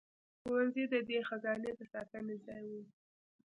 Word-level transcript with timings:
ښوونځي 0.41 0.83
د 0.93 0.95
دې 1.09 1.19
خزانې 1.29 1.71
د 1.77 1.79
ساتنې 1.93 2.35
ځای 2.45 2.63
وو. 2.71 2.83